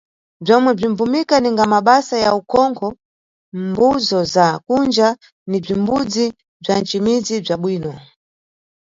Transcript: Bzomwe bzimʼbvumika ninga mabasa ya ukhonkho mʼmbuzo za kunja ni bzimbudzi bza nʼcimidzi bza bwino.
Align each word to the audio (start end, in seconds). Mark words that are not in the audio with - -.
Bzomwe 0.43 0.71
bzimʼbvumika 0.77 1.35
ninga 1.39 1.65
mabasa 1.73 2.15
ya 2.25 2.31
ukhonkho 2.39 2.87
mʼmbuzo 3.55 4.19
za 4.33 4.47
kunja 4.65 5.07
ni 5.49 5.57
bzimbudzi 5.63 6.25
bza 6.61 6.73
nʼcimidzi 6.81 7.35
bza 7.45 7.55
bwino. 7.61 7.91